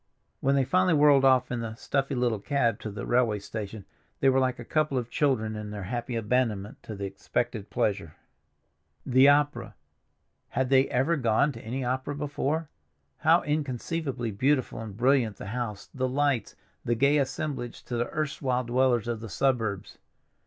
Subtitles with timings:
[0.39, 3.85] When they finally whirled off in the stuffy little cab to the railway station
[4.19, 8.15] they were like a couple of children in their happy abandonment to the expected pleasure.
[9.05, 12.67] The opera—had they ever gone to any opera before?
[13.19, 18.63] How inconceivably beautiful and brilliant the house, the lights, the gay assemblage to the erstwhile
[18.63, 19.99] dwellers of the suburbs!